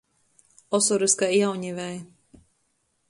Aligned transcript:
Osorys 0.77 1.15
kai 1.19 1.29
jaunivei. 1.39 1.95